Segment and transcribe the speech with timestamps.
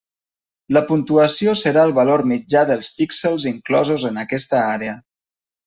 [0.77, 5.01] La puntuació serà el valor mitjà dels píxels inclosos en aquesta àrea.